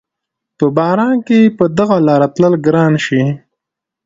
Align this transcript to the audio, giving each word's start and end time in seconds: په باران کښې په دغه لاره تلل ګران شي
په 0.57 0.65
باران 0.77 1.15
کښې 1.27 1.39
په 1.57 1.65
دغه 1.77 1.97
لاره 2.07 2.27
تلل 2.35 2.53
ګران 2.65 2.93
شي 3.05 3.23